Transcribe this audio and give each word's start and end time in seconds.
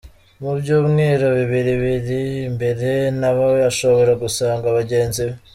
Mu 0.41 0.51
byumweru 0.59 1.25
bibiri 1.37 1.73
biri 1.83 2.19
imbere 2.49 2.89
na 3.19 3.29
we 3.37 3.51
ashobora 3.71 4.11
gusanga 4.23 4.67
bagenzi 4.79 5.21
be. 5.27 5.33